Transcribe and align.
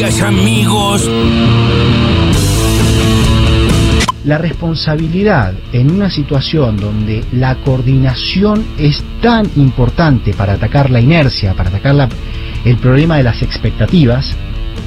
Amigos. 0.00 1.06
La 4.24 4.38
responsabilidad 4.38 5.52
en 5.74 5.90
una 5.90 6.08
situación 6.08 6.78
donde 6.78 7.22
la 7.32 7.56
coordinación 7.56 8.64
es 8.78 9.02
tan 9.20 9.50
importante 9.56 10.32
para 10.32 10.54
atacar 10.54 10.88
la 10.88 10.98
inercia, 10.98 11.52
para 11.52 11.68
atacar 11.68 11.94
la- 11.94 12.08
el 12.64 12.76
problema 12.78 13.18
de 13.18 13.24
las 13.24 13.42
expectativas, 13.42 14.30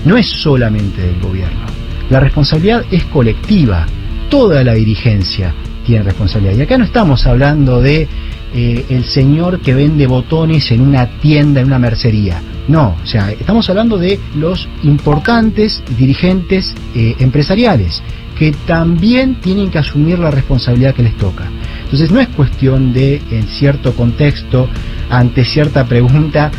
no 0.06 0.18
es 0.18 0.26
solamente 0.28 1.04
del 1.04 1.20
gobierno. 1.22 1.66
La 2.10 2.20
responsabilidad 2.20 2.84
es 2.90 3.04
colectiva. 3.06 3.86
Toda 4.32 4.64
la 4.64 4.74
dirigencia 4.74 5.54
tiene 5.86 6.04
responsabilidad. 6.04 6.58
Y 6.58 6.62
acá 6.64 6.80
no 6.80 6.86
estamos 6.86 7.28
hablando 7.28 7.80
de 7.80 8.08
eh, 8.56 8.86
el 8.90 9.04
señor 9.04 9.60
que 9.60 9.76
vende 9.76 10.08
botones 10.08 10.72
en 10.72 10.82
una 10.82 11.06
tienda, 11.20 11.60
en 11.62 11.68
una 11.68 11.78
mercería. 11.78 12.42
No, 12.68 12.96
o 13.02 13.06
sea, 13.06 13.32
estamos 13.32 13.70
hablando 13.70 13.98
de 13.98 14.20
los 14.36 14.68
importantes 14.84 15.84
dirigentes 15.98 16.74
eh, 16.96 17.16
empresariales 17.20 18.02
que 18.38 18.52
también 18.66 19.36
tienen 19.36 19.70
que 19.72 19.78
asumir 19.78 20.20
la 20.20 20.32
responsabilidad 20.32 20.94
que 20.94 21.04
les 21.04 21.18
toca. 21.18 21.50
Entonces 21.84 22.12
no 22.12 22.20
es 22.20 22.28
cuestión 22.30 22.92
de, 22.94 23.22
en 23.32 23.44
cierto 23.44 23.94
contexto, 23.94 24.68
ante 25.10 25.46
cierta 25.46 25.86
pregunta, 25.86 26.52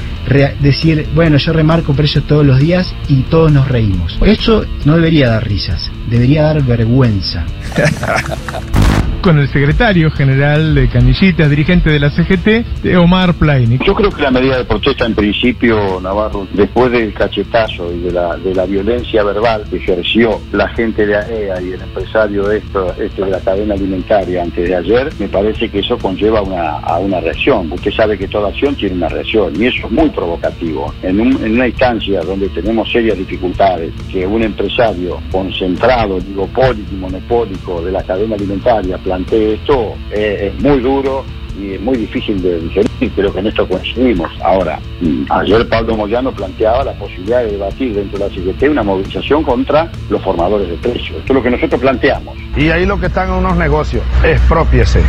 decir, 0.61 1.07
bueno, 1.15 1.37
yo 1.39 1.53
remarco 1.53 1.93
precios 1.93 2.25
todos 2.25 2.45
los 2.45 2.59
días 2.59 2.95
y 3.09 3.23
todos 3.23 3.53
nos 3.53 3.69
reímos. 3.69 4.19
Eso 4.25 4.65
no 4.85 4.97
debería 4.97 5.29
dar 5.29 5.47
risas, 5.47 5.91
debería 6.09 6.43
dar 6.43 6.63
vergüenza. 6.63 7.45
Con 9.23 9.39
el 9.41 9.49
secretario 9.49 10.09
general 10.13 10.77
de 10.77 10.89
Canillitas, 10.89 11.51
dirigente 11.51 11.91
de 11.91 11.99
la 11.99 12.11
CGT, 12.11 12.95
Omar 12.97 13.35
Plainik. 13.35 13.83
Yo 13.85 13.93
creo 13.93 14.11
que 14.11 14.23
la 14.23 14.31
medida 14.31 14.59
de 14.59 14.65
protesta 14.65 15.05
en 15.05 15.17
principio, 15.17 16.01
Navarro, 16.01 16.47
después 16.53 16.93
del 16.93 17.13
cachetazo 17.13 17.93
y 17.93 18.03
de 18.03 18.13
la, 18.13 18.37
de 18.37 18.55
la 18.55 18.67
violencia 18.67 19.25
verbal 19.25 19.65
que 19.69 19.79
ejerció 19.79 20.41
la 20.53 20.69
gente 20.69 21.07
de 21.07 21.17
AEA 21.17 21.61
y 21.61 21.73
el 21.73 21.81
empresario 21.81 22.53
esto, 22.53 22.95
este 23.01 23.25
de 23.25 23.31
la 23.33 23.41
cadena 23.41 23.75
alimentaria 23.75 24.45
antes 24.45 24.69
de 24.69 24.77
ayer, 24.77 25.13
me 25.19 25.27
parece 25.27 25.69
que 25.71 25.81
eso 25.81 25.99
conlleva 25.99 26.43
una, 26.43 26.79
a 26.79 26.99
una 26.99 27.19
reacción. 27.19 27.73
Usted 27.73 27.91
sabe 27.93 28.17
que 28.17 28.29
toda 28.29 28.46
tiene 28.53 28.97
una 28.97 29.09
reacción 29.09 29.53
y 29.61 29.67
eso 29.67 29.87
es 29.87 29.93
muy 29.93 30.09
provocativo. 30.11 30.93
En 31.03 31.21
una 31.21 31.67
instancia 31.67 32.21
donde 32.23 32.49
tenemos 32.49 32.91
serias 32.91 33.17
dificultades, 33.19 33.93
que 34.11 34.27
un 34.27 34.43
empresario 34.43 35.21
concentrado, 35.31 36.17
oligopólico 36.17 36.93
y 36.93 36.97
monopólico 36.97 37.83
de 37.83 37.93
la 37.93 38.03
cadena 38.03 38.35
alimentaria 38.35 38.99
plantee 38.99 39.55
esto, 39.55 39.95
eh, 40.11 40.53
es 40.53 40.63
muy 40.63 40.81
duro 40.81 41.25
y 41.59 41.73
es 41.73 41.81
muy 41.81 41.97
difícil 41.97 42.41
de 42.43 42.61
digerir, 42.61 43.13
creo 43.15 43.33
que 43.33 43.41
en 43.41 43.47
esto 43.47 43.67
coincidimos. 43.67 44.31
Ahora, 44.43 44.79
mm, 45.01 45.25
ayer 45.31 45.69
Pablo 45.69 45.97
Moyano 45.97 46.33
planteaba 46.33 46.85
la 46.85 46.93
posibilidad 46.93 47.45
de 47.45 47.53
debatir 47.53 47.95
dentro 47.95 48.19
de 48.19 48.29
la 48.29 48.35
CGT 48.35 48.69
una 48.69 48.83
movilización 48.83 49.43
contra 49.43 49.91
los 50.11 50.23
formadores 50.23 50.69
de 50.69 50.77
precios. 50.77 51.19
Esto 51.19 51.33
es 51.33 51.35
lo 51.35 51.43
que 51.43 51.51
nosotros 51.51 51.81
planteamos. 51.81 52.37
Y 52.57 52.69
ahí 52.71 52.85
lo 52.85 53.01
que 53.01 53.07
están 53.07 53.29
en 53.29 53.35
unos 53.37 53.57
negocios, 53.57 54.03
expropiese. 54.23 55.01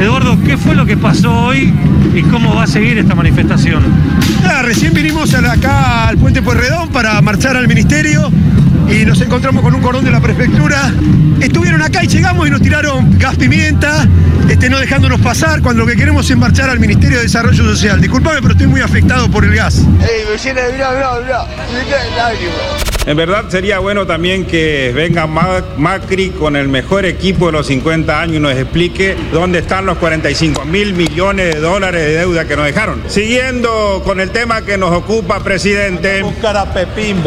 Eduardo, 0.00 0.38
¿qué 0.44 0.56
fue 0.56 0.74
lo 0.74 0.84
que 0.84 0.96
pasó 0.96 1.32
hoy 1.32 1.72
y 2.14 2.22
cómo 2.22 2.54
va 2.54 2.64
a 2.64 2.66
seguir 2.66 2.98
esta 2.98 3.14
manifestación? 3.14 3.82
Nada, 4.42 4.62
recién 4.62 4.92
vinimos 4.92 5.32
acá 5.34 6.08
al 6.08 6.18
puente 6.18 6.42
Pueyrredón 6.42 6.90
para 6.90 7.20
marchar 7.22 7.56
al 7.56 7.66
ministerio 7.66 8.30
y 8.88 9.04
nos 9.04 9.20
encontramos 9.20 9.62
con 9.62 9.74
un 9.74 9.80
cordón 9.80 10.04
de 10.04 10.10
la 10.10 10.20
prefectura. 10.20 10.92
Estuvieron 11.40 11.82
acá 11.82 12.04
y 12.04 12.08
llegamos 12.08 12.46
y 12.46 12.50
nos 12.50 12.62
tiraron 12.62 13.18
gas 13.18 13.36
pimienta, 13.36 14.06
este, 14.48 14.70
no 14.70 14.78
dejándonos 14.78 15.20
pasar 15.20 15.60
cuando 15.62 15.84
lo 15.84 15.88
que 15.88 15.96
queremos 15.96 16.30
es 16.30 16.36
marchar 16.36 16.70
al 16.70 16.78
Ministerio 16.78 17.18
de 17.18 17.24
Desarrollo 17.24 17.64
Social. 17.64 18.00
Disculpame, 18.00 18.40
pero 18.40 18.52
estoy 18.52 18.66
muy 18.66 18.80
afectado 18.80 19.30
por 19.30 19.44
el 19.44 19.54
gas. 19.54 19.82
En 23.06 23.16
verdad 23.16 23.44
sería 23.48 23.78
bueno 23.78 24.04
también 24.04 24.46
que 24.46 24.90
venga 24.92 25.28
Ma- 25.28 25.62
Macri 25.76 26.30
con 26.30 26.56
el 26.56 26.66
mejor 26.66 27.04
equipo 27.06 27.46
de 27.46 27.52
los 27.52 27.68
50 27.68 28.20
años 28.20 28.36
y 28.36 28.40
nos 28.40 28.52
explique 28.56 29.14
dónde 29.32 29.60
están 29.60 29.86
los 29.86 29.96
45 29.98 30.64
mil 30.64 30.92
millones 30.94 31.54
de 31.54 31.60
dólares 31.60 32.00
de 32.04 32.16
deuda 32.18 32.46
que 32.46 32.56
nos 32.56 32.66
dejaron. 32.66 33.02
Siguiendo 33.06 34.02
con 34.04 34.18
el 34.20 34.30
tema 34.30 34.62
que 34.62 34.76
nos 34.76 34.90
ocupa, 34.90 35.38
presidente, 35.44 36.24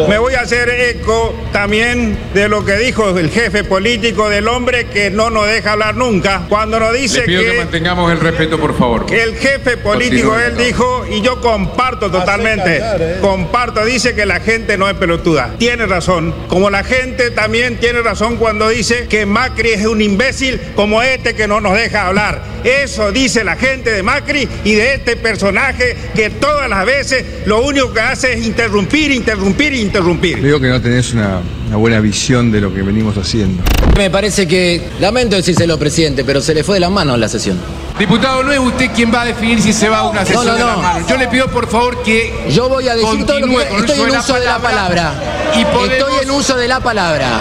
me 0.06 0.18
voy 0.18 0.34
a 0.34 0.40
hacer 0.42 0.68
eco 0.68 1.34
también 1.50 2.14
de 2.34 2.48
lo 2.50 2.62
que 2.62 2.76
dijo 2.76 3.16
el 3.18 3.30
jefe 3.30 3.64
político 3.64 4.28
del 4.28 4.48
hombre 4.48 4.86
que 4.88 5.10
no 5.10 5.30
nos 5.30 5.46
deja 5.46 5.72
hablar 5.72 5.96
nunca, 5.96 6.42
cuando 6.50 6.78
nos 6.78 6.92
dice 6.92 7.20
Le 7.20 7.24
pido 7.26 7.42
que 7.42 7.50
que 7.52 7.56
mantengamos 7.58 8.12
el 8.12 8.20
respeto, 8.20 8.60
por 8.60 8.76
favor. 8.76 9.06
que 9.06 9.22
el 9.22 9.34
jefe 9.36 9.78
político, 9.78 10.28
Continúe, 10.28 10.46
él 10.46 10.54
no. 10.56 10.62
dijo, 10.62 11.06
y 11.10 11.22
yo 11.22 11.40
comparto 11.40 12.10
totalmente, 12.10 12.82
comparto, 13.22 13.82
dice 13.86 14.14
que 14.14 14.26
la 14.26 14.40
gente 14.40 14.76
no 14.76 14.86
es 14.86 14.94
pelotuda. 14.96 15.54
Tiene 15.58 15.69
razón. 15.76 16.34
Como 16.48 16.70
la 16.70 16.84
gente 16.84 17.30
también 17.30 17.78
tiene 17.78 18.02
razón 18.02 18.36
cuando 18.36 18.68
dice 18.68 19.06
que 19.08 19.26
Macri 19.26 19.70
es 19.70 19.86
un 19.86 20.00
imbécil 20.00 20.60
como 20.74 21.02
este 21.02 21.34
que 21.34 21.46
no 21.46 21.60
nos 21.60 21.74
deja 21.74 22.06
hablar. 22.06 22.42
Eso 22.64 23.12
dice 23.12 23.44
la 23.44 23.56
gente 23.56 23.90
de 23.90 24.02
Macri 24.02 24.48
y 24.64 24.72
de 24.74 24.94
este 24.94 25.16
personaje 25.16 25.96
que 26.14 26.30
todas 26.30 26.68
las 26.68 26.84
veces 26.84 27.24
lo 27.46 27.62
único 27.62 27.92
que 27.92 28.00
hace 28.00 28.34
es 28.34 28.46
interrumpir, 28.46 29.10
interrumpir, 29.12 29.72
interrumpir. 29.74 30.40
Veo 30.40 30.60
que 30.60 30.68
no 30.68 30.80
tenés 30.80 31.12
una, 31.12 31.40
una 31.68 31.76
buena 31.76 32.00
visión 32.00 32.50
de 32.52 32.60
lo 32.60 32.74
que 32.74 32.82
venimos 32.82 33.16
haciendo. 33.16 33.62
Me 33.96 34.10
parece 34.10 34.46
que, 34.46 34.82
lamento 34.98 35.36
decírselo, 35.36 35.78
presidente, 35.78 36.24
pero 36.24 36.40
se 36.40 36.54
le 36.54 36.64
fue 36.64 36.76
de 36.76 36.80
las 36.80 36.90
manos 36.90 37.18
la 37.18 37.28
sesión. 37.28 37.58
Diputado, 37.98 38.42
no 38.42 38.50
es 38.50 38.58
usted 38.58 38.90
quien 38.94 39.12
va 39.12 39.22
a 39.22 39.24
definir 39.26 39.60
si 39.60 39.74
se 39.74 39.88
va 39.88 39.98
a 39.98 40.08
una 40.08 40.24
sesión 40.24 40.46
no, 40.46 40.54
de 40.54 40.58
las 40.58 40.76
no. 40.76 40.82
manos. 40.82 41.08
Yo 41.08 41.18
le 41.18 41.28
pido 41.28 41.48
por 41.48 41.68
favor 41.68 42.02
que 42.02 42.32
Yo 42.50 42.68
voy 42.68 42.88
a 42.88 42.94
decir 42.94 43.26
todo 43.26 43.40
lo 43.40 43.46
continúe 43.46 43.58
que 43.58 43.76
estoy 43.76 44.00
en 44.10 44.16
uso 44.16 44.34
de 44.34 44.46
la 44.46 44.58
palabra. 44.58 45.12
Y 45.58 45.64
podemos- 45.66 45.90
Estoy 46.08 46.24
en 46.24 46.30
uso 46.30 46.56
de 46.56 46.68
la 46.68 46.80
palabra. 46.80 47.40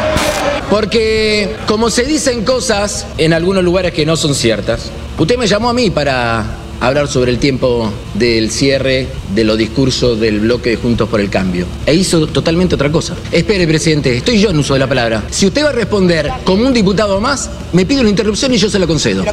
Porque 0.69 1.55
como 1.67 1.89
se 1.89 2.03
dicen 2.03 2.43
cosas 2.45 3.05
en 3.17 3.33
algunos 3.33 3.63
lugares 3.63 3.93
que 3.93 4.05
no 4.05 4.15
son 4.17 4.35
ciertas, 4.35 4.91
usted 5.17 5.37
me 5.37 5.47
llamó 5.47 5.69
a 5.69 5.73
mí 5.73 5.89
para 5.89 6.45
hablar 6.81 7.07
sobre 7.09 7.31
el 7.31 7.39
tiempo 7.39 7.91
del 8.13 8.49
cierre 8.51 9.07
de 9.35 9.43
los 9.43 9.57
discursos 9.57 10.19
del 10.19 10.39
bloque 10.39 10.69
de 10.71 10.75
Juntos 10.77 11.09
por 11.09 11.19
el 11.19 11.29
Cambio. 11.29 11.65
E 11.85 11.93
hizo 11.93 12.25
totalmente 12.27 12.75
otra 12.75 12.89
cosa. 12.91 13.15
Espere, 13.31 13.67
presidente, 13.67 14.15
estoy 14.15 14.39
yo 14.39 14.49
en 14.51 14.59
uso 14.59 14.73
de 14.75 14.79
la 14.79 14.87
palabra. 14.87 15.23
Si 15.31 15.45
usted 15.47 15.65
va 15.65 15.69
a 15.69 15.73
responder 15.73 16.31
como 16.45 16.65
un 16.65 16.73
diputado 16.73 17.19
más, 17.19 17.49
me 17.73 17.85
pide 17.85 18.01
una 18.01 18.09
interrupción 18.09 18.53
y 18.53 18.57
yo 18.57 18.69
se 18.69 18.79
la 18.79 18.87
concedo. 18.87 19.25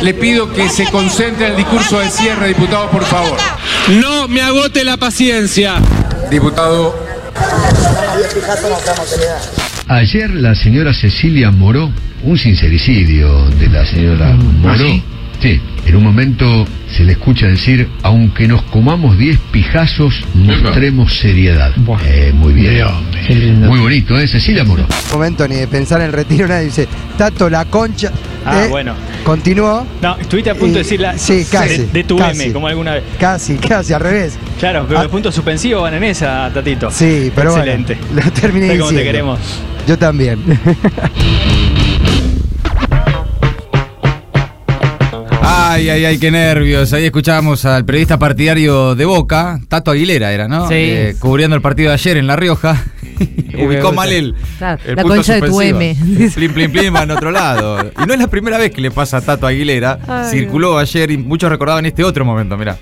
Le 0.00 0.14
pido 0.14 0.50
que 0.52 0.68
se 0.70 0.84
concentre 0.90 1.46
en 1.46 1.50
el 1.52 1.56
discurso 1.58 1.98
del 1.98 2.10
cierre, 2.10 2.48
diputado, 2.48 2.88
por 2.90 3.04
favor. 3.04 3.36
No 4.00 4.26
me 4.28 4.40
agote 4.40 4.84
la 4.84 4.96
paciencia. 4.96 5.76
Diputado, 6.30 6.94
Ayer 9.88 10.30
la 10.30 10.54
señora 10.54 10.92
Cecilia 10.94 11.50
Moró, 11.50 11.90
un 12.24 12.38
sincericidio 12.38 13.44
de 13.50 13.68
la 13.68 13.84
señora 13.86 14.32
Moró. 14.32 14.78
sí? 14.78 15.02
Sí, 15.40 15.60
en 15.84 15.96
un 15.96 16.02
momento 16.02 16.66
se 16.96 17.04
le 17.04 17.12
escucha 17.12 17.46
decir, 17.46 17.88
aunque 18.02 18.48
nos 18.48 18.62
comamos 18.62 19.18
10 19.18 19.38
pijazos, 19.52 20.14
mostremos 20.34 21.18
seriedad. 21.18 21.72
Eh, 22.06 22.32
muy 22.34 22.54
bien. 22.54 22.86
Muy 23.66 23.78
bonito, 23.80 24.18
¿eh? 24.18 24.26
Cecilia 24.26 24.64
Moró. 24.64 24.86
momento 25.12 25.46
ni 25.46 25.56
de 25.56 25.66
pensar 25.68 26.00
en 26.00 26.06
el 26.06 26.12
retiro, 26.14 26.48
nadie 26.48 26.64
dice, 26.66 26.88
Tato, 27.18 27.50
la 27.50 27.66
concha. 27.66 28.10
Ah, 28.48 28.64
Eh, 28.64 28.68
bueno. 28.68 28.94
Continuó. 29.24 29.84
No, 30.00 30.16
estuviste 30.18 30.50
a 30.50 30.54
punto 30.54 30.74
de 30.74 30.80
Y- 30.80 30.82
decir 30.84 31.00
la. 31.00 31.18
sí, 31.18 31.44
casi, 31.50 31.78
De, 31.78 31.86
de 31.88 32.04
tu 32.04 32.16
casi. 32.16 32.44
M, 32.44 32.52
como 32.52 32.68
alguna 32.68 32.94
vez. 32.94 33.02
Casi, 33.18 33.56
casi, 33.56 33.92
al 33.92 34.00
revés. 34.00 34.38
Claro, 34.60 34.84
pero 34.86 35.00
Ah. 35.00 35.02
los 35.02 35.10
puntos 35.12 35.34
suspensivos 35.34 35.82
van 35.82 35.94
en 35.94 36.04
esa, 36.04 36.48
Tatito. 36.54 36.90
Sí, 36.90 37.32
pero 37.34 37.50
bueno, 37.52 37.64
Excelente. 37.72 37.98
lo 38.14 38.30
terminé 38.30 38.68
Ve 38.68 38.78
cómo 38.78 38.90
te 38.90 38.96
diciendo. 38.96 39.12
queremos. 39.12 39.40
Yo 39.88 39.98
también. 39.98 40.38
Ay, 45.42 45.88
ay, 45.90 46.04
ay, 46.04 46.18
qué 46.18 46.30
nervios. 46.30 46.92
Ahí 46.92 47.04
escuchábamos 47.04 47.64
al 47.64 47.84
periodista 47.84 48.18
partidario 48.18 48.94
de 48.94 49.04
Boca, 49.04 49.60
Tato 49.68 49.90
Aguilera 49.90 50.32
era, 50.32 50.48
¿no? 50.48 50.68
Sí. 50.68 50.74
Eh, 50.74 51.16
cubriendo 51.18 51.54
el 51.54 51.62
partido 51.62 51.88
de 51.90 51.94
ayer 51.94 52.16
en 52.16 52.26
La 52.26 52.36
Rioja. 52.36 52.82
Ubicó 53.64 53.92
mal 53.92 54.12
el, 54.12 54.34
Claro, 54.58 54.80
el 54.84 54.96
la 54.96 55.02
punto 55.02 55.16
concha 55.16 55.34
de 55.34 55.40
tu. 55.42 55.60
M. 55.60 55.96
Plim, 56.34 56.52
plim, 56.52 56.72
plim, 56.72 56.94
va 56.94 57.02
en 57.02 57.10
otro 57.10 57.30
lado. 57.30 57.90
Y 58.02 58.06
no 58.06 58.12
es 58.14 58.20
la 58.20 58.26
primera 58.28 58.58
vez 58.58 58.70
que 58.72 58.80
le 58.80 58.90
pasa 58.90 59.18
a 59.18 59.20
Tato 59.20 59.46
Aguilera. 59.46 59.98
Ay, 60.06 60.30
Circuló 60.30 60.78
ayer 60.78 61.10
y 61.10 61.16
muchos 61.18 61.48
recordaban 61.50 61.86
este 61.86 62.04
otro 62.04 62.24
momento, 62.24 62.56
mirá. 62.56 62.76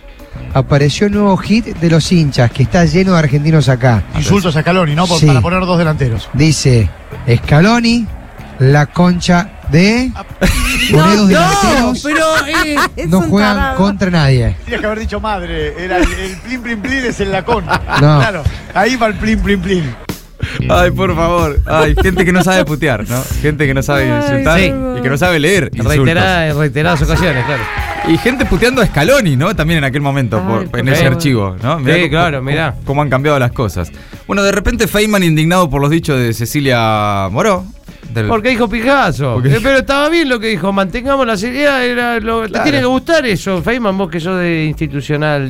Apareció 0.52 1.06
un 1.06 1.12
nuevo 1.14 1.36
hit 1.36 1.66
de 1.66 1.90
los 1.90 2.10
hinchas 2.12 2.50
que 2.50 2.64
está 2.64 2.84
lleno 2.84 3.12
de 3.12 3.18
argentinos 3.18 3.68
acá. 3.68 4.02
Insultos 4.16 4.54
a 4.56 4.60
Scaloni, 4.62 4.94
¿no? 4.94 5.06
Por- 5.06 5.18
Sí. 5.20 5.26
Para 5.26 5.40
poner 5.40 5.60
dos 5.60 5.78
delanteros. 5.78 6.28
Dice 6.32 6.88
Scaloni, 7.36 8.06
la 8.60 8.86
concha 8.86 9.50
de 9.70 10.12
dos 10.92 11.28
delanteros, 11.28 12.02
pero 12.02 12.26
no 13.08 13.20
juegan 13.22 13.76
contra 13.76 14.10
nadie. 14.10 14.56
Tienes 14.64 14.80
que 14.80 14.86
haber 14.86 14.98
dicho 15.00 15.20
madre. 15.20 15.74
Era 15.84 15.98
el, 15.98 16.04
el 16.12 16.36
plin 16.38 16.62
plin 16.62 16.80
plin 16.80 17.04
es 17.04 17.20
el 17.20 17.32
lacón. 17.32 17.64
No. 17.66 17.76
Claro. 17.98 18.42
Ahí 18.74 18.94
va 18.96 19.06
el 19.06 19.14
plin 19.14 19.40
plin 19.40 19.60
plin. 19.60 19.94
Ay, 20.68 20.90
por 20.90 21.14
favor. 21.14 21.60
Ay, 21.66 21.94
gente 22.02 22.24
que 22.24 22.32
no 22.32 22.42
sabe 22.42 22.64
putear, 22.64 23.08
¿no? 23.08 23.22
Gente 23.40 23.66
que 23.66 23.74
no 23.74 23.82
sabe 23.82 24.06
insultar 24.06 24.58
sí. 24.60 24.72
y 24.98 25.02
que 25.02 25.08
no 25.08 25.16
sabe 25.18 25.38
leer. 25.38 25.70
insultos. 25.72 25.96
Reiteradas, 25.96 26.56
reiteradas 26.56 27.02
ocasiones, 27.02 27.44
claro. 27.44 27.62
Y 28.08 28.18
gente 28.18 28.44
puteando 28.44 28.82
a 28.82 28.86
Scaloni, 28.86 29.36
¿no? 29.36 29.56
También 29.56 29.78
en 29.78 29.84
aquel 29.84 30.02
momento, 30.02 30.36
Ay, 30.46 30.66
por- 30.66 30.80
en 30.80 30.88
ese 30.88 31.06
archivo, 31.06 31.56
¿no? 31.62 31.78
Sí, 31.78 31.84
cómo- 31.84 32.08
claro, 32.10 32.42
mirá. 32.42 32.74
Cómo 32.84 33.00
han 33.02 33.08
cambiado 33.08 33.38
las 33.38 33.52
cosas. 33.52 33.90
Bueno, 34.26 34.42
de 34.42 34.52
repente 34.52 34.86
Feynman 34.86 35.22
indignado 35.22 35.70
por 35.70 35.80
los 35.80 35.90
dichos 35.90 36.18
de 36.18 36.34
Cecilia 36.34 37.28
Moró. 37.30 37.64
Del- 38.12 38.26
Porque 38.28 38.50
dijo 38.50 38.68
Picasso. 38.68 39.34
Porque- 39.34 39.54
Eh, 39.54 39.60
pero 39.62 39.78
estaba 39.78 40.08
bien 40.08 40.28
lo 40.28 40.38
que 40.40 40.48
dijo. 40.48 40.72
Mantengamos 40.72 41.26
la 41.26 41.36
seriedad. 41.36 41.84
Era 41.84 42.20
lo, 42.20 42.48
Te 42.48 42.60
tiene 42.60 42.80
que 42.80 42.84
gustar 42.86 43.24
eso, 43.26 43.62
Feynman, 43.62 43.96
vos 43.96 44.10
que 44.10 44.20
sos 44.20 44.38
de 44.38 44.64
institucional. 44.66 45.48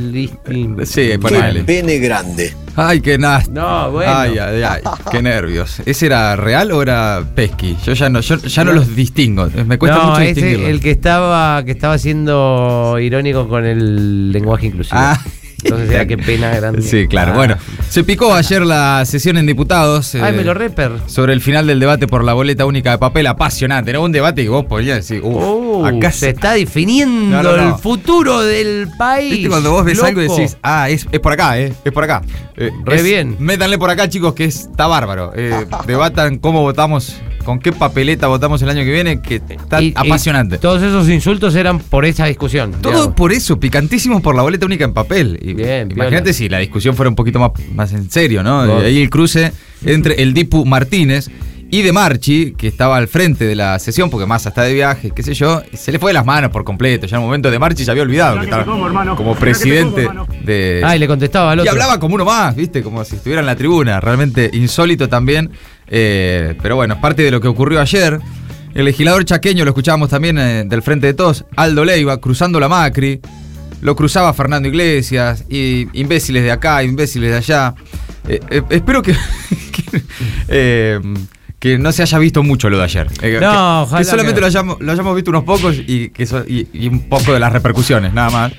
Sí, 0.84 1.12
ponele. 1.20 1.64
pene 1.64 1.98
grande. 1.98 2.54
Ay, 2.76 3.00
qué 3.00 3.16
nasty. 3.18 3.52
No, 3.52 3.90
bueno. 3.92 4.12
Ay, 4.12 4.36
ay, 4.38 4.62
ay, 4.62 4.80
qué 5.10 5.22
nervios. 5.22 5.80
¿Ese 5.86 6.06
era 6.06 6.34
real 6.34 6.72
o 6.72 6.82
era 6.82 7.22
pesqui? 7.34 7.76
Yo 7.84 7.92
ya 7.92 8.08
no, 8.08 8.20
yo 8.20 8.36
ya 8.36 8.64
no 8.64 8.72
los 8.72 8.96
distingo. 8.96 9.48
Me 9.66 9.78
cuesta 9.78 9.98
no, 9.98 10.04
mucho 10.10 10.20
ese, 10.22 10.34
distinguirlos. 10.34 10.68
el 10.70 10.80
que 10.80 10.90
estaba 10.90 11.64
que 11.64 11.70
estaba 11.70 11.96
siendo 11.98 12.96
irónico 13.00 13.48
con 13.48 13.64
el 13.64 14.32
lenguaje 14.32 14.66
inclusivo. 14.66 14.98
Ah. 15.00 15.20
Entonces 15.64 15.90
era 15.90 16.06
qué 16.06 16.16
pena 16.18 16.50
grande. 16.54 16.82
Sí, 16.82 17.06
claro. 17.08 17.32
Ah. 17.32 17.36
Bueno, 17.36 17.56
se 17.88 18.04
picó 18.04 18.34
ayer 18.34 18.62
la 18.64 19.04
sesión 19.06 19.36
en 19.38 19.46
diputados. 19.46 20.14
Ay, 20.14 20.34
eh, 20.34 20.36
me 20.36 20.44
lo 20.44 20.54
reper. 20.54 20.92
Sobre 21.06 21.32
el 21.32 21.40
final 21.40 21.66
del 21.66 21.80
debate 21.80 22.06
por 22.06 22.22
la 22.24 22.32
boleta 22.34 22.66
única 22.66 22.90
de 22.90 22.98
papel, 22.98 23.26
apasionante. 23.26 23.90
Era 23.90 24.00
un 24.00 24.12
debate 24.12 24.42
que 24.42 24.48
vos 24.48 24.64
podías 24.66 24.96
decir, 24.96 25.20
"Uf, 25.24 25.42
Uh, 25.42 25.86
acá 25.86 26.12
se 26.12 26.30
está 26.30 26.52
definiendo 26.52 27.42
No, 27.42 27.42
no, 27.42 27.56
no. 27.56 27.68
el 27.74 27.80
futuro 27.82 28.40
del 28.42 28.88
país. 28.98 29.32
¿Viste 29.32 29.48
cuando 29.48 29.70
vos 29.72 29.84
ves 29.84 30.02
algo 30.02 30.20
y 30.22 30.28
decís, 30.28 30.56
ah, 30.62 30.88
es, 30.90 31.06
es 31.10 31.20
por 31.20 31.32
acá, 31.32 31.58
eh, 31.58 31.72
es 31.84 31.92
por 31.92 32.04
acá. 32.04 32.22
Eh, 32.56 32.70
Re 32.84 32.96
es- 32.96 33.02
bien. 33.04 33.36
Métanle 33.38 33.78
por 33.78 33.90
acá, 33.90 34.08
chicos, 34.08 34.34
que 34.34 34.44
es- 34.44 34.60
está 34.70 34.86
bárbaro. 34.86 35.32
Eh, 35.34 35.66
debatan 35.86 36.38
cómo 36.38 36.60
votamos, 36.62 37.16
con 37.44 37.58
qué 37.58 37.72
papeleta 37.72 38.26
votamos 38.28 38.62
el 38.62 38.68
año 38.70 38.82
que 38.84 38.92
viene, 38.92 39.20
que 39.20 39.36
está 39.36 39.82
Y- 39.82 39.88
y 39.88 39.94
apasionante. 39.96 40.58
todos 40.58 40.82
esos 40.82 41.08
insultos 41.08 41.54
eran 41.56 41.78
por 41.78 42.04
esa 42.04 42.26
discusión. 42.26 42.72
Todo 42.80 42.92
digamos. 42.92 43.14
por 43.16 43.32
eso, 43.32 43.58
picantísimos 43.58 44.22
por 44.22 44.34
la 44.34 44.42
boleta 44.42 44.64
única 44.66 44.84
en 44.84 44.92
papel. 44.94 45.38
Y- 45.42 45.53
Imagínate 45.62 46.22
piola. 46.22 46.32
si 46.32 46.48
la 46.48 46.58
discusión 46.58 46.94
fuera 46.96 47.08
un 47.08 47.16
poquito 47.16 47.38
más, 47.38 47.50
más 47.74 47.92
en 47.92 48.10
serio, 48.10 48.42
¿no? 48.42 48.66
Vos. 48.66 48.82
Y 48.82 48.86
ahí 48.86 49.02
el 49.02 49.10
cruce 49.10 49.52
entre 49.84 50.22
el 50.22 50.34
Dipu 50.34 50.64
Martínez 50.64 51.28
y 51.70 51.82
de 51.82 51.92
Marchi, 51.92 52.52
que 52.56 52.68
estaba 52.68 52.96
al 52.96 53.08
frente 53.08 53.46
de 53.46 53.56
la 53.56 53.78
sesión, 53.80 54.08
porque 54.08 54.26
Massa 54.26 54.50
está 54.50 54.62
de 54.62 54.74
viaje, 54.74 55.10
qué 55.10 55.22
sé 55.24 55.34
yo, 55.34 55.60
y 55.72 55.76
se 55.76 55.90
le 55.90 55.98
fue 55.98 56.10
de 56.10 56.14
las 56.14 56.24
manos 56.24 56.50
por 56.50 56.62
completo. 56.62 57.06
Ya 57.06 57.16
en 57.16 57.22
un 57.22 57.26
momento 57.28 57.50
de 57.50 57.58
Marchi 57.58 57.84
se 57.84 57.90
había 57.90 58.04
olvidado 58.04 58.38
que 58.38 58.44
estaba 58.44 58.64
como 59.16 59.34
presidente 59.34 60.08
de. 60.44 60.82
Ah, 60.84 60.94
y 60.94 60.98
le 61.00 61.08
contestaba 61.08 61.50
al 61.52 61.58
Y 61.58 61.60
otro. 61.62 61.72
hablaba 61.72 61.98
como 61.98 62.14
uno 62.14 62.24
más, 62.24 62.54
¿viste? 62.54 62.82
Como 62.82 63.04
si 63.04 63.16
estuviera 63.16 63.40
en 63.40 63.46
la 63.46 63.56
tribuna. 63.56 63.98
Realmente 64.00 64.50
insólito 64.52 65.08
también. 65.08 65.50
Eh, 65.88 66.54
pero 66.62 66.76
bueno, 66.76 66.94
es 66.94 67.00
parte 67.00 67.22
de 67.22 67.30
lo 67.30 67.40
que 67.40 67.48
ocurrió 67.48 67.80
ayer. 67.80 68.20
El 68.74 68.84
legislador 68.84 69.24
chaqueño, 69.24 69.64
lo 69.64 69.70
escuchábamos 69.70 70.08
también 70.10 70.38
eh, 70.38 70.64
del 70.66 70.82
Frente 70.82 71.06
de 71.08 71.14
Todos, 71.14 71.44
Aldo 71.56 71.84
Leiva, 71.84 72.20
cruzando 72.20 72.58
la 72.60 72.68
Macri. 72.68 73.20
Lo 73.84 73.94
cruzaba 73.94 74.32
Fernando 74.32 74.66
Iglesias, 74.66 75.44
y 75.50 75.86
imbéciles 75.92 76.42
de 76.42 76.50
acá, 76.50 76.82
imbéciles 76.82 77.30
de 77.32 77.36
allá. 77.36 77.74
Eh, 78.26 78.40
eh, 78.48 78.62
espero 78.70 79.02
que, 79.02 79.12
que, 79.72 80.02
eh, 80.48 81.00
que 81.58 81.76
no 81.78 81.92
se 81.92 82.00
haya 82.00 82.18
visto 82.18 82.42
mucho 82.42 82.70
lo 82.70 82.78
de 82.78 82.84
ayer. 82.84 83.06
No, 83.10 83.18
que- 83.20 83.36
ojalá 83.36 83.98
que 83.98 84.04
solamente 84.04 84.40
lo 84.40 84.46
hayamos, 84.46 84.80
lo 84.80 84.90
hayamos 84.90 85.14
visto 85.14 85.30
unos 85.30 85.44
pocos 85.44 85.76
y, 85.86 86.08
que 86.08 86.24
so- 86.24 86.44
y, 86.48 86.66
y 86.72 86.88
un 86.88 87.10
poco 87.10 87.34
de 87.34 87.40
las 87.40 87.52
repercusiones, 87.52 88.14
nada 88.14 88.30
más. 88.30 88.52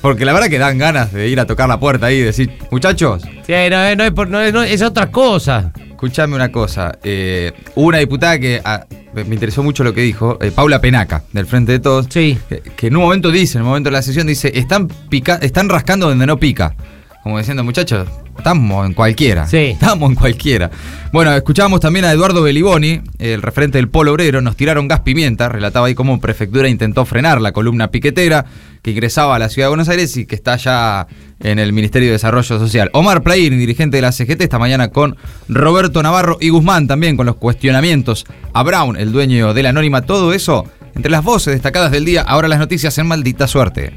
Porque 0.00 0.24
la 0.24 0.32
verdad 0.32 0.48
que 0.48 0.58
dan 0.58 0.78
ganas 0.78 1.12
de 1.12 1.28
ir 1.28 1.38
a 1.38 1.46
tocar 1.46 1.68
la 1.68 1.78
puerta 1.78 2.06
ahí 2.06 2.16
y 2.16 2.22
decir, 2.22 2.50
muchachos, 2.70 3.22
Sí, 3.46 3.52
no, 3.70 3.94
no 3.94 4.04
es, 4.04 4.10
por- 4.12 4.28
no 4.30 4.40
es- 4.40 4.54
no 4.54 4.62
es 4.62 4.80
otra 4.80 5.10
cosa. 5.10 5.70
Escuchame 6.02 6.34
una 6.34 6.50
cosa. 6.50 6.98
eh, 7.04 7.52
hubo 7.76 7.86
una 7.86 7.98
diputada 7.98 8.36
que 8.38 8.60
ah, 8.64 8.84
me 9.14 9.22
interesó 9.34 9.62
mucho 9.62 9.84
lo 9.84 9.94
que 9.94 10.00
dijo, 10.00 10.36
eh, 10.40 10.50
Paula 10.50 10.80
Penaca, 10.80 11.22
del 11.32 11.46
Frente 11.46 11.70
de 11.72 11.78
Todos, 11.78 12.08
que, 12.08 12.36
que 12.76 12.88
en 12.88 12.96
un 12.96 13.02
momento 13.02 13.30
dice, 13.30 13.58
en 13.58 13.62
un 13.62 13.68
momento 13.68 13.88
de 13.88 13.92
la 13.92 14.02
sesión, 14.02 14.26
dice, 14.26 14.50
están, 14.52 14.88
pica, 14.88 15.36
están 15.36 15.68
rascando 15.68 16.08
donde 16.08 16.26
no 16.26 16.38
pica. 16.38 16.74
Como 17.22 17.38
diciendo, 17.38 17.62
muchachos, 17.62 18.08
estamos 18.36 18.86
en 18.86 18.94
cualquiera. 18.94 19.46
Sí. 19.46 19.56
Estamos 19.56 20.10
en 20.10 20.16
cualquiera. 20.16 20.70
Bueno, 21.12 21.32
escuchábamos 21.34 21.80
también 21.80 22.04
a 22.04 22.12
Eduardo 22.12 22.42
Beliboni, 22.42 23.00
el 23.18 23.42
referente 23.42 23.78
del 23.78 23.88
Polo 23.88 24.12
Obrero, 24.12 24.40
nos 24.40 24.56
tiraron 24.56 24.88
gas 24.88 25.00
pimienta, 25.00 25.48
relataba 25.48 25.86
ahí 25.86 25.94
cómo 25.94 26.20
Prefectura 26.20 26.68
intentó 26.68 27.04
frenar 27.04 27.40
la 27.40 27.52
columna 27.52 27.90
piquetera 27.90 28.46
que 28.82 28.92
ingresaba 28.92 29.36
a 29.36 29.38
la 29.38 29.48
ciudad 29.48 29.66
de 29.66 29.70
Buenos 29.70 29.88
Aires 29.88 30.16
y 30.16 30.26
que 30.26 30.34
está 30.34 30.56
ya 30.56 31.06
en 31.40 31.58
el 31.58 31.72
Ministerio 31.72 32.08
de 32.08 32.12
Desarrollo 32.12 32.58
Social. 32.58 32.90
Omar 32.94 33.22
Plaín, 33.22 33.58
dirigente 33.58 33.98
de 33.98 34.02
la 34.02 34.12
CGT, 34.12 34.40
esta 34.40 34.58
mañana 34.58 34.88
con 34.88 35.16
Roberto 35.48 36.02
Navarro 36.02 36.38
y 36.40 36.48
Guzmán 36.48 36.86
también 36.86 37.16
con 37.16 37.26
los 37.26 37.36
cuestionamientos 37.36 38.24
a 38.52 38.62
Brown, 38.62 38.96
el 38.96 39.12
dueño 39.12 39.54
de 39.54 39.62
la 39.62 39.68
Anónima, 39.68 40.02
todo 40.02 40.32
eso 40.32 40.64
entre 40.94 41.10
las 41.10 41.24
voces 41.24 41.54
destacadas 41.54 41.90
del 41.90 42.04
día, 42.04 42.22
ahora 42.22 42.48
las 42.48 42.58
noticias 42.58 42.96
en 42.98 43.06
maldita 43.06 43.46
suerte. 43.46 43.92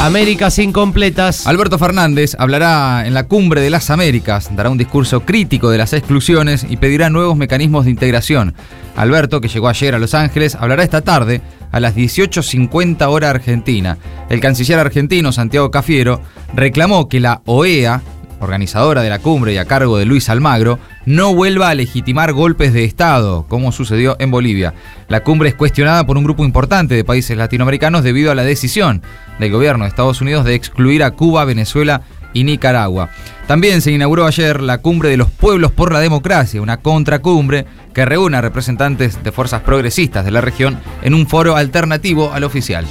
Américas 0.00 0.58
incompletas. 0.58 1.46
Alberto 1.46 1.76
Fernández 1.78 2.36
hablará 2.38 3.04
en 3.06 3.14
la 3.14 3.26
cumbre 3.26 3.60
de 3.60 3.70
las 3.70 3.90
Américas, 3.90 4.48
dará 4.54 4.70
un 4.70 4.78
discurso 4.78 5.20
crítico 5.20 5.70
de 5.70 5.78
las 5.78 5.92
exclusiones 5.92 6.64
y 6.68 6.76
pedirá 6.76 7.10
nuevos 7.10 7.36
mecanismos 7.36 7.84
de 7.84 7.90
integración. 7.90 8.54
Alberto, 8.96 9.40
que 9.40 9.48
llegó 9.48 9.68
ayer 9.68 9.94
a 9.94 9.98
Los 9.98 10.14
Ángeles, 10.14 10.54
hablará 10.54 10.82
esta 10.82 11.02
tarde 11.02 11.40
a 11.72 11.80
las 11.80 11.96
18.50 11.96 13.08
hora 13.08 13.30
argentina. 13.30 13.98
El 14.28 14.40
canciller 14.40 14.78
argentino, 14.78 15.32
Santiago 15.32 15.70
Cafiero, 15.70 16.20
reclamó 16.54 17.08
que 17.08 17.20
la 17.20 17.42
OEA, 17.44 18.02
organizadora 18.40 19.02
de 19.02 19.10
la 19.10 19.18
cumbre 19.18 19.52
y 19.52 19.58
a 19.58 19.64
cargo 19.64 19.98
de 19.98 20.04
Luis 20.04 20.28
Almagro, 20.28 20.78
no 21.06 21.34
vuelva 21.34 21.70
a 21.70 21.74
legitimar 21.74 22.32
golpes 22.32 22.72
de 22.72 22.84
Estado, 22.84 23.46
como 23.48 23.72
sucedió 23.72 24.16
en 24.18 24.30
Bolivia. 24.30 24.74
La 25.08 25.22
cumbre 25.22 25.48
es 25.48 25.54
cuestionada 25.54 26.06
por 26.06 26.16
un 26.16 26.24
grupo 26.24 26.44
importante 26.44 26.94
de 26.94 27.04
países 27.04 27.36
latinoamericanos 27.36 28.04
debido 28.04 28.30
a 28.30 28.34
la 28.34 28.44
decisión 28.44 29.02
del 29.38 29.52
gobierno 29.52 29.84
de 29.84 29.88
Estados 29.88 30.20
Unidos 30.20 30.44
de 30.44 30.54
excluir 30.54 31.02
a 31.02 31.12
Cuba, 31.12 31.44
Venezuela 31.44 32.02
y 32.32 32.44
Nicaragua. 32.44 33.10
También 33.46 33.80
se 33.80 33.92
inauguró 33.92 34.26
ayer 34.26 34.60
la 34.60 34.78
Cumbre 34.78 35.08
de 35.08 35.16
los 35.16 35.30
Pueblos 35.30 35.72
por 35.72 35.92
la 35.92 36.00
Democracia, 36.00 36.60
una 36.60 36.78
contracumbre 36.78 37.64
que 37.94 38.04
reúne 38.04 38.36
a 38.36 38.42
representantes 38.42 39.22
de 39.22 39.32
fuerzas 39.32 39.62
progresistas 39.62 40.24
de 40.24 40.30
la 40.30 40.40
región 40.40 40.78
en 41.02 41.14
un 41.14 41.26
foro 41.26 41.56
alternativo 41.56 42.32
al 42.32 42.44
oficial. 42.44 42.86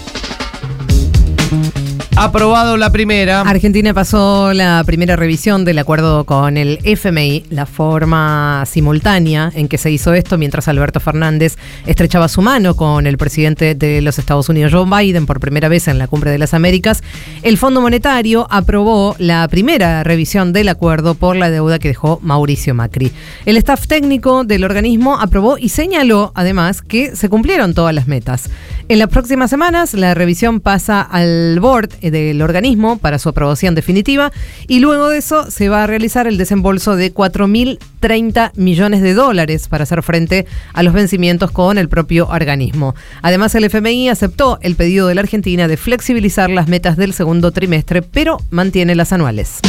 Aprobado 2.19 2.78
la 2.78 2.92
primera. 2.92 3.42
Argentina 3.42 3.94
pasó 3.94 4.52
la 4.52 4.84
primera 4.88 5.16
revisión 5.16 5.66
del 5.66 5.78
acuerdo 5.78 6.24
con 6.25 6.58
el 6.58 6.80
FMI, 6.84 7.44
la 7.52 7.68
forma 7.68 8.64
simultánea 8.66 9.52
en 9.54 9.68
que 9.68 9.78
se 9.78 9.92
hizo 9.92 10.16
esto 10.16 10.40
mientras 10.40 10.68
Alberto 10.68 11.00
Fernández 11.00 11.58
estrechaba 11.86 12.28
su 12.28 12.42
mano 12.42 12.75
con 12.75 13.06
el 13.06 13.19
presidente 13.19 13.75
de 13.75 14.02
los 14.02 14.18
Estados 14.18 14.50
Unidos, 14.50 14.74
Joe 14.74 14.86
Biden, 14.90 15.28
por 15.28 15.40
primera 15.40 15.69
vez 15.69 15.88
en 15.88 16.00
la 16.00 16.08
Cumbre 16.08 16.31
de 16.31 16.40
las 16.40 16.56
Américas. 16.56 17.04
El 17.44 17.60
Fondo 17.60 17.81
Monetario 17.81 18.48
aprobó 18.50 19.16
la 19.19 19.48
primera 19.48 20.04
revisión 20.04 20.54
del 20.54 20.69
acuerdo 20.69 21.14
por 21.14 21.36
la 21.36 21.52
deuda 21.52 21.78
que 21.78 21.90
dejó 21.90 22.19
Mauricio 22.24 22.74
Macri. 22.74 23.12
El 23.45 23.57
staff 23.57 23.86
técnico 23.86 24.44
del 24.44 24.64
organismo 24.64 25.19
aprobó 25.19 25.59
y 25.59 25.69
señaló 25.69 26.31
además 26.33 26.81
que 26.81 27.16
se 27.16 27.30
cumplieron 27.30 27.76
todas 27.76 27.94
las 27.94 28.07
metas. 28.07 28.50
En 28.90 29.00
las 29.00 29.09
próximas 29.09 29.50
semanas 29.50 29.94
la 29.94 30.14
revisión 30.14 30.62
pasa 30.62 31.02
al 31.02 31.59
board 31.59 31.90
del 32.11 32.42
organismo 32.42 32.97
para 32.97 33.19
su 33.19 33.30
aprobación 33.30 33.76
definitiva 33.76 34.31
y 34.68 34.80
luego 34.80 35.09
de 35.09 35.18
eso 35.18 35.49
se 35.49 35.69
va 35.69 35.83
a 35.83 35.87
realizar 35.87 36.28
el 36.28 36.37
desembolso 36.37 36.95
de 36.95 37.14
4.030 37.14 38.52
millones 38.56 39.02
de 39.02 39.14
dólares 39.14 39.68
para 39.68 39.83
hacer 39.83 40.04
frente 40.04 40.45
a 40.73 40.83
los 40.83 40.94
vencimientos 40.94 41.52
con 41.52 41.78
el 41.78 41.90
propio 41.90 42.28
organismo. 42.28 42.95
Además 43.21 43.56
el 43.56 43.66
FMI 43.66 44.09
aceptó 44.09 44.59
el 44.61 44.76
pedido 44.76 45.07
de 45.07 45.16
la 45.16 45.21
Argentina 45.21 45.68
de 45.68 45.78
flexibilizar 45.78 46.49
las 46.49 46.68
metas 46.68 46.97
del 46.97 47.14
segundo 47.14 47.52
trimestre, 47.52 48.02
pero 48.02 48.37
mantiene 48.49 48.95
las 48.95 49.14
anuales. 49.14 49.59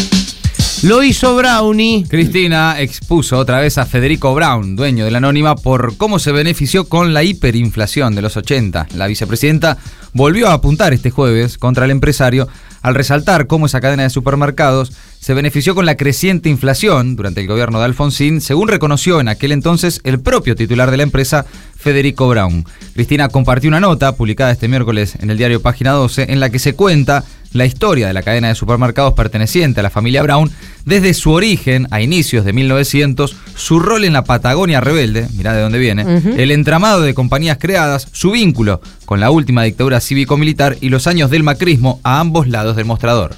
Lo 0.84 1.02
hizo 1.02 1.34
Brownie. 1.34 2.04
Cristina 2.08 2.80
expuso 2.80 3.36
otra 3.36 3.58
vez 3.58 3.78
a 3.78 3.86
Federico 3.86 4.32
Brown, 4.32 4.76
dueño 4.76 5.04
de 5.04 5.10
la 5.10 5.18
Anónima, 5.18 5.56
por 5.56 5.96
cómo 5.96 6.20
se 6.20 6.30
benefició 6.30 6.88
con 6.88 7.12
la 7.12 7.24
hiperinflación 7.24 8.14
de 8.14 8.22
los 8.22 8.36
80. 8.36 8.86
La 8.94 9.08
vicepresidenta 9.08 9.78
volvió 10.12 10.48
a 10.48 10.52
apuntar 10.52 10.92
este 10.92 11.10
jueves 11.10 11.58
contra 11.58 11.84
el 11.84 11.90
empresario 11.90 12.48
al 12.80 12.94
resaltar 12.94 13.48
cómo 13.48 13.66
esa 13.66 13.80
cadena 13.80 14.04
de 14.04 14.10
supermercados 14.10 14.92
se 15.18 15.34
benefició 15.34 15.74
con 15.74 15.84
la 15.84 15.96
creciente 15.96 16.48
inflación 16.48 17.16
durante 17.16 17.40
el 17.40 17.48
gobierno 17.48 17.80
de 17.80 17.86
Alfonsín, 17.86 18.40
según 18.40 18.68
reconoció 18.68 19.20
en 19.20 19.26
aquel 19.26 19.50
entonces 19.50 20.00
el 20.04 20.20
propio 20.20 20.54
titular 20.54 20.92
de 20.92 20.96
la 20.96 21.02
empresa, 21.02 21.44
Federico 21.76 22.28
Brown. 22.28 22.64
Cristina 22.94 23.28
compartió 23.28 23.68
una 23.68 23.80
nota 23.80 24.14
publicada 24.14 24.52
este 24.52 24.68
miércoles 24.68 25.16
en 25.20 25.30
el 25.30 25.38
diario 25.38 25.60
Página 25.60 25.90
12 25.92 26.26
en 26.32 26.38
la 26.38 26.50
que 26.50 26.60
se 26.60 26.74
cuenta 26.74 27.24
la 27.52 27.66
historia 27.66 28.06
de 28.06 28.12
la 28.12 28.22
cadena 28.22 28.48
de 28.48 28.54
supermercados 28.54 29.14
perteneciente 29.14 29.80
a 29.80 29.82
la 29.82 29.90
familia 29.90 30.22
Brown 30.22 30.50
desde 30.84 31.14
su 31.14 31.32
origen 31.32 31.86
a 31.90 32.00
inicios 32.00 32.44
de 32.44 32.52
1900, 32.52 33.36
su 33.54 33.80
rol 33.80 34.04
en 34.04 34.12
la 34.12 34.24
Patagonia 34.24 34.80
rebelde, 34.80 35.28
mirá 35.36 35.52
de 35.52 35.62
dónde 35.62 35.78
viene, 35.78 36.22
el 36.36 36.50
entramado 36.50 37.02
de 37.02 37.14
compañías 37.14 37.58
creadas, 37.58 38.08
su 38.12 38.30
vínculo 38.30 38.80
con 39.04 39.20
la 39.20 39.30
última 39.30 39.62
dictadura 39.62 40.00
cívico-militar 40.00 40.76
y 40.80 40.88
los 40.88 41.06
años 41.06 41.30
del 41.30 41.42
macrismo 41.42 42.00
a 42.04 42.20
ambos 42.20 42.48
lados 42.48 42.76
del 42.76 42.86
mostrador. 42.86 43.34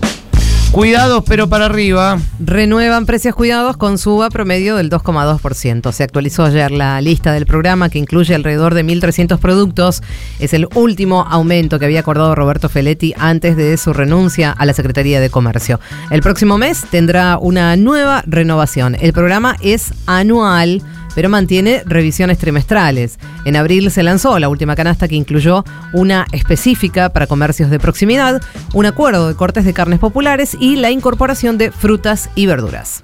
Cuidados, 0.73 1.25
pero 1.27 1.49
para 1.49 1.67
arriba. 1.67 2.21
Renuevan 2.39 3.05
precios 3.05 3.35
cuidados 3.35 3.77
con 3.77 3.99
suba 3.99 4.31
promedio 4.31 4.77
del 4.77 4.89
2,2%. 4.89 5.91
Se 5.91 6.05
actualizó 6.05 6.45
ayer 6.45 6.71
la 6.71 7.00
lista 7.00 7.33
del 7.33 7.45
programa 7.45 7.89
que 7.89 7.99
incluye 7.99 8.37
alrededor 8.37 8.75
de 8.75 8.85
1.300 8.85 9.41
productos. 9.41 10.00
Es 10.39 10.55
el 10.55 10.69
último 10.77 11.27
aumento 11.29 11.81
que 11.81 11.87
había 11.87 12.00
acordado 12.00 12.37
Roberto 12.37 12.69
Feletti 12.69 13.15
antes 13.19 13.57
de 13.57 13.77
su 13.79 13.93
renuncia 13.93 14.53
a 14.53 14.65
la 14.65 14.73
Secretaría 14.73 15.21
de 15.21 15.29
Comercio. 15.29 15.81
El 16.09 16.23
próximo 16.23 16.57
mes 16.57 16.85
tendrá 16.89 17.37
una 17.39 17.75
nueva 17.77 18.23
renovación. 18.29 18.97
El 19.00 19.12
programa 19.12 19.57
es 19.61 19.93
anual 20.07 20.83
pero 21.14 21.29
mantiene 21.29 21.83
revisiones 21.87 22.38
trimestrales. 22.38 23.19
En 23.45 23.57
abril 23.57 23.90
se 23.90 24.02
lanzó 24.02 24.38
la 24.38 24.49
última 24.49 24.76
canasta 24.76 25.09
que 25.09 25.17
incluyó 25.17 25.64
una 25.93 26.26
específica 26.33 27.11
para 27.11 27.26
comercios 27.26 27.71
de 27.71 27.79
proximidad, 27.79 28.40
un 28.75 28.87
acuerdo 28.87 29.29
de 29.29 29.35
cortes 29.35 29.64
de 29.64 29.73
carnes 29.73 29.99
populares 29.99 30.57
y 30.59 30.76
la 30.76 30.90
incorporación 30.90 31.59
de 31.59 31.71
frutas 31.71 32.31
y 32.35 32.47
verduras. 32.47 33.02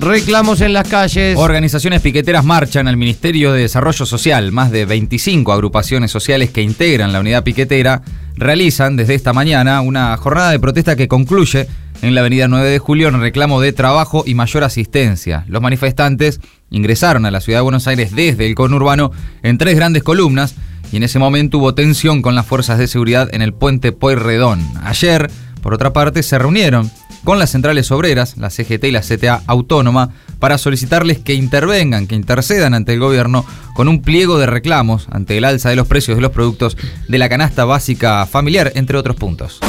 Reclamos 0.00 0.60
en 0.60 0.72
las 0.72 0.88
calles. 0.88 1.36
Organizaciones 1.36 2.00
piqueteras 2.00 2.44
marchan 2.44 2.86
al 2.86 2.96
Ministerio 2.96 3.52
de 3.52 3.62
Desarrollo 3.62 4.06
Social. 4.06 4.52
Más 4.52 4.70
de 4.70 4.84
25 4.84 5.52
agrupaciones 5.52 6.12
sociales 6.12 6.50
que 6.50 6.62
integran 6.62 7.12
la 7.12 7.18
unidad 7.18 7.42
piquetera 7.42 8.02
realizan 8.36 8.94
desde 8.94 9.14
esta 9.14 9.32
mañana 9.32 9.80
una 9.80 10.16
jornada 10.16 10.52
de 10.52 10.60
protesta 10.60 10.94
que 10.94 11.08
concluye 11.08 11.66
en 12.02 12.14
la 12.14 12.20
avenida 12.20 12.48
9 12.48 12.68
de 12.68 12.78
julio 12.78 13.08
en 13.08 13.20
reclamo 13.20 13.60
de 13.60 13.72
trabajo 13.72 14.22
y 14.26 14.34
mayor 14.34 14.64
asistencia. 14.64 15.44
Los 15.48 15.62
manifestantes 15.62 16.40
ingresaron 16.70 17.26
a 17.26 17.30
la 17.30 17.40
ciudad 17.40 17.58
de 17.58 17.62
Buenos 17.62 17.86
Aires 17.86 18.14
desde 18.14 18.46
el 18.46 18.54
conurbano 18.54 19.10
en 19.42 19.58
tres 19.58 19.76
grandes 19.76 20.02
columnas 20.02 20.54
y 20.92 20.96
en 20.96 21.02
ese 21.02 21.18
momento 21.18 21.58
hubo 21.58 21.74
tensión 21.74 22.22
con 22.22 22.34
las 22.34 22.46
fuerzas 22.46 22.78
de 22.78 22.88
seguridad 22.88 23.28
en 23.32 23.42
el 23.42 23.52
puente 23.52 23.92
Pueyrredón. 23.92 24.60
Ayer, 24.82 25.30
por 25.62 25.74
otra 25.74 25.92
parte, 25.92 26.22
se 26.22 26.38
reunieron 26.38 26.90
con 27.24 27.38
las 27.38 27.50
centrales 27.50 27.90
obreras, 27.90 28.36
la 28.38 28.48
CGT 28.48 28.84
y 28.84 28.92
la 28.92 29.02
CTA 29.02 29.42
Autónoma, 29.46 30.10
para 30.38 30.56
solicitarles 30.56 31.18
que 31.18 31.34
intervengan, 31.34 32.06
que 32.06 32.14
intercedan 32.14 32.74
ante 32.74 32.94
el 32.94 33.00
gobierno 33.00 33.44
con 33.74 33.88
un 33.88 34.02
pliego 34.02 34.38
de 34.38 34.46
reclamos 34.46 35.08
ante 35.10 35.36
el 35.36 35.44
alza 35.44 35.68
de 35.68 35.76
los 35.76 35.88
precios 35.88 36.16
de 36.16 36.22
los 36.22 36.32
productos 36.32 36.76
de 37.08 37.18
la 37.18 37.28
canasta 37.28 37.64
básica 37.64 38.24
familiar, 38.26 38.72
entre 38.76 38.96
otros 38.96 39.16
puntos. 39.16 39.60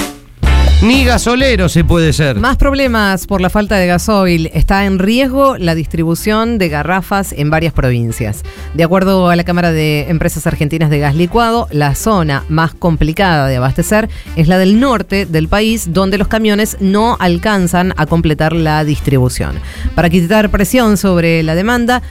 Ni 0.81 1.03
gasolero 1.03 1.67
se 1.67 1.83
puede 1.83 2.13
ser. 2.13 2.37
Más 2.37 2.55
problemas 2.55 3.27
por 3.27 3.41
la 3.41 3.49
falta 3.49 3.75
de 3.75 3.85
gasoil. 3.85 4.49
Está 4.53 4.85
en 4.85 4.97
riesgo 4.97 5.57
la 5.57 5.75
distribución 5.75 6.57
de 6.57 6.69
garrafas 6.69 7.33
en 7.33 7.49
varias 7.49 7.73
provincias. 7.73 8.43
De 8.75 8.85
acuerdo 8.85 9.27
a 9.27 9.35
la 9.35 9.43
Cámara 9.43 9.73
de 9.73 10.07
Empresas 10.07 10.47
Argentinas 10.47 10.89
de 10.89 10.99
Gas 10.99 11.15
Licuado, 11.15 11.67
la 11.71 11.95
zona 11.95 12.45
más 12.47 12.73
complicada 12.73 13.47
de 13.47 13.57
abastecer 13.57 14.07
es 14.37 14.47
la 14.47 14.57
del 14.57 14.79
norte 14.79 15.25
del 15.25 15.49
país, 15.49 15.91
donde 15.91 16.17
los 16.17 16.29
camiones 16.29 16.77
no 16.79 17.17
alcanzan 17.19 17.93
a 17.97 18.05
completar 18.05 18.53
la 18.53 18.85
distribución. 18.85 19.59
Para 19.95 20.09
quitar 20.09 20.49
presión 20.49 20.95
sobre 20.95 21.43
la 21.43 21.55
demanda, 21.55 22.01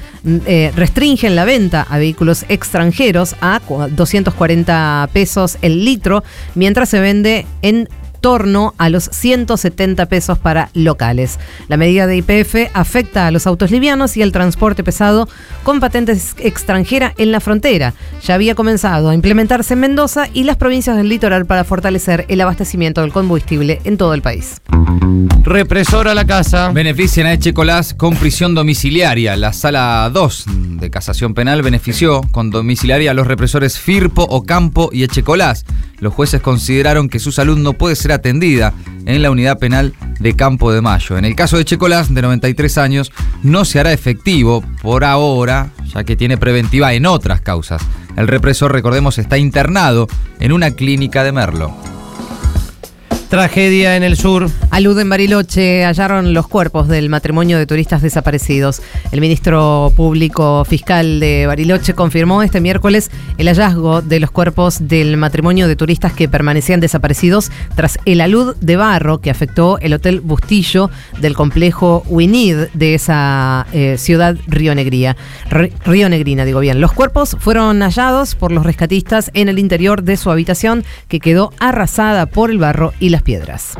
eh, 0.44 0.72
restringen 0.76 1.36
la 1.36 1.46
venta 1.46 1.86
a 1.88 1.96
vehículos 1.96 2.44
extranjeros 2.50 3.34
a 3.40 3.62
240 3.90 5.08
pesos 5.14 5.56
el 5.62 5.86
litro, 5.86 6.22
mientras 6.54 6.90
se 6.90 7.00
vende 7.00 7.46
en 7.62 7.88
torno 8.20 8.74
a 8.78 8.88
los 8.88 9.04
170 9.04 10.06
pesos 10.06 10.38
para 10.38 10.70
locales. 10.74 11.38
La 11.68 11.76
medida 11.76 12.06
de 12.06 12.16
IPF 12.16 12.70
afecta 12.74 13.26
a 13.26 13.30
los 13.30 13.46
autos 13.46 13.70
livianos 13.70 14.16
y 14.16 14.22
el 14.22 14.32
transporte 14.32 14.84
pesado 14.84 15.28
con 15.62 15.80
patentes 15.80 16.34
extranjera 16.38 17.14
en 17.18 17.32
la 17.32 17.40
frontera. 17.40 17.94
Ya 18.24 18.34
había 18.34 18.54
comenzado 18.54 19.08
a 19.10 19.14
implementarse 19.14 19.74
en 19.74 19.80
Mendoza 19.80 20.28
y 20.32 20.44
las 20.44 20.56
provincias 20.56 20.96
del 20.96 21.08
litoral 21.08 21.46
para 21.46 21.64
fortalecer 21.64 22.24
el 22.28 22.40
abastecimiento 22.40 23.00
del 23.00 23.12
combustible 23.12 23.80
en 23.84 23.96
todo 23.96 24.14
el 24.14 24.22
país. 24.22 24.60
Represor 25.42 26.08
a 26.08 26.14
la 26.14 26.26
casa. 26.26 26.70
Benefician 26.72 27.26
a 27.26 27.32
Echecolás 27.32 27.94
con 27.94 28.14
prisión 28.16 28.54
domiciliaria. 28.54 29.36
La 29.36 29.52
sala 29.52 30.10
2 30.12 30.44
de 30.78 30.90
casación 30.90 31.34
penal 31.34 31.62
benefició 31.62 32.20
con 32.32 32.50
domiciliaria 32.50 33.12
a 33.12 33.14
los 33.14 33.26
represores 33.26 33.78
Firpo, 33.78 34.24
Ocampo 34.24 34.90
y 34.92 35.04
Echecolás. 35.04 35.64
Los 36.00 36.14
jueces 36.14 36.40
consideraron 36.40 37.08
que 37.08 37.18
su 37.18 37.32
salud 37.32 37.58
no 37.58 37.72
puede 37.72 37.96
ser 37.96 38.07
atendida 38.12 38.74
en 39.06 39.22
la 39.22 39.30
unidad 39.30 39.58
penal 39.58 39.94
de 40.20 40.36
Campo 40.36 40.72
de 40.72 40.80
Mayo. 40.80 41.16
En 41.16 41.24
el 41.24 41.34
caso 41.34 41.56
de 41.56 41.64
Checolás, 41.64 42.12
de 42.12 42.22
93 42.22 42.78
años, 42.78 43.12
no 43.42 43.64
se 43.64 43.80
hará 43.80 43.92
efectivo 43.92 44.62
por 44.82 45.04
ahora, 45.04 45.70
ya 45.94 46.04
que 46.04 46.16
tiene 46.16 46.36
preventiva 46.36 46.92
en 46.92 47.06
otras 47.06 47.40
causas. 47.40 47.82
El 48.16 48.28
represor, 48.28 48.72
recordemos, 48.72 49.18
está 49.18 49.38
internado 49.38 50.08
en 50.40 50.52
una 50.52 50.72
clínica 50.72 51.24
de 51.24 51.32
Merlo. 51.32 51.74
Tragedia 53.28 53.96
en 53.96 54.02
el 54.02 54.16
sur. 54.16 54.50
Alud 54.78 54.96
en 55.00 55.08
Bariloche 55.08 55.84
hallaron 55.84 56.32
los 56.32 56.46
cuerpos 56.46 56.86
del 56.86 57.08
matrimonio 57.08 57.58
de 57.58 57.66
turistas 57.66 58.00
desaparecidos. 58.00 58.80
El 59.10 59.20
ministro 59.20 59.92
público 59.96 60.64
fiscal 60.64 61.18
de 61.18 61.48
Bariloche 61.48 61.94
confirmó 61.94 62.44
este 62.44 62.60
miércoles 62.60 63.10
el 63.38 63.48
hallazgo 63.48 64.02
de 64.02 64.20
los 64.20 64.30
cuerpos 64.30 64.86
del 64.86 65.16
matrimonio 65.16 65.66
de 65.66 65.74
turistas 65.74 66.12
que 66.12 66.28
permanecían 66.28 66.78
desaparecidos 66.78 67.50
tras 67.74 67.98
el 68.04 68.20
alud 68.20 68.54
de 68.60 68.76
barro 68.76 69.20
que 69.20 69.30
afectó 69.30 69.80
el 69.80 69.94
hotel 69.94 70.20
Bustillo 70.20 70.90
del 71.20 71.34
complejo 71.34 72.04
Winid 72.06 72.68
de 72.72 72.94
esa 72.94 73.66
eh, 73.72 73.96
ciudad 73.98 74.36
rionegría. 74.46 75.16
Río 75.50 76.08
Negrina, 76.08 76.44
digo 76.44 76.60
bien. 76.60 76.80
Los 76.80 76.92
cuerpos 76.92 77.36
fueron 77.40 77.80
hallados 77.80 78.36
por 78.36 78.52
los 78.52 78.64
rescatistas 78.64 79.32
en 79.34 79.48
el 79.48 79.58
interior 79.58 80.04
de 80.04 80.16
su 80.16 80.30
habitación 80.30 80.84
que 81.08 81.18
quedó 81.18 81.52
arrasada 81.58 82.26
por 82.26 82.52
el 82.52 82.58
barro 82.58 82.92
y 83.00 83.08
la 83.08 83.18
piedras. 83.18 83.76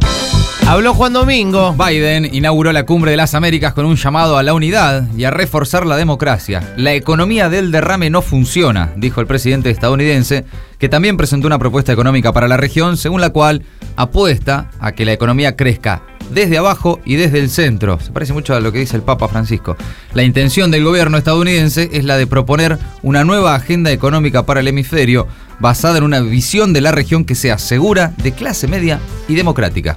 Habló 0.68 0.92
Juan 0.92 1.14
Domingo. 1.14 1.72
Biden 1.72 2.28
inauguró 2.30 2.74
la 2.74 2.84
cumbre 2.84 3.12
de 3.12 3.16
las 3.16 3.34
Américas 3.34 3.72
con 3.72 3.86
un 3.86 3.96
llamado 3.96 4.36
a 4.36 4.42
la 4.42 4.52
unidad 4.52 5.08
y 5.16 5.24
a 5.24 5.30
reforzar 5.30 5.86
la 5.86 5.96
democracia. 5.96 6.74
La 6.76 6.92
economía 6.92 7.48
del 7.48 7.72
derrame 7.72 8.10
no 8.10 8.20
funciona, 8.20 8.92
dijo 8.94 9.22
el 9.22 9.26
presidente 9.26 9.70
estadounidense, 9.70 10.44
que 10.78 10.90
también 10.90 11.16
presentó 11.16 11.46
una 11.46 11.58
propuesta 11.58 11.94
económica 11.94 12.34
para 12.34 12.48
la 12.48 12.58
región, 12.58 12.98
según 12.98 13.22
la 13.22 13.30
cual 13.30 13.62
apuesta 13.96 14.70
a 14.78 14.92
que 14.92 15.06
la 15.06 15.14
economía 15.14 15.56
crezca 15.56 16.02
desde 16.28 16.58
abajo 16.58 17.00
y 17.06 17.16
desde 17.16 17.38
el 17.38 17.48
centro. 17.48 17.98
Se 17.98 18.12
parece 18.12 18.34
mucho 18.34 18.54
a 18.54 18.60
lo 18.60 18.70
que 18.70 18.80
dice 18.80 18.94
el 18.94 19.02
Papa 19.02 19.26
Francisco. 19.26 19.74
La 20.12 20.22
intención 20.22 20.70
del 20.70 20.84
gobierno 20.84 21.16
estadounidense 21.16 21.88
es 21.94 22.04
la 22.04 22.18
de 22.18 22.26
proponer 22.26 22.78
una 23.02 23.24
nueva 23.24 23.54
agenda 23.54 23.90
económica 23.90 24.44
para 24.44 24.60
el 24.60 24.68
hemisferio 24.68 25.28
basada 25.60 25.96
en 25.96 26.04
una 26.04 26.20
visión 26.20 26.74
de 26.74 26.82
la 26.82 26.92
región 26.92 27.24
que 27.24 27.34
sea 27.34 27.56
segura, 27.56 28.12
de 28.18 28.32
clase 28.32 28.68
media 28.68 29.00
y 29.28 29.34
democrática. 29.34 29.96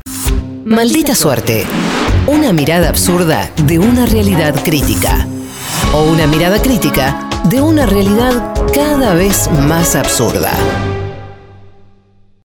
Maldita 0.65 1.15
suerte. 1.15 1.65
Una 2.27 2.53
mirada 2.53 2.89
absurda 2.89 3.49
de 3.65 3.79
una 3.79 4.05
realidad 4.05 4.53
crítica. 4.63 5.25
O 5.93 6.03
una 6.03 6.27
mirada 6.27 6.61
crítica 6.61 7.27
de 7.45 7.61
una 7.61 7.87
realidad 7.87 8.53
cada 8.71 9.15
vez 9.15 9.49
más 9.67 9.95
absurda. 9.95 10.51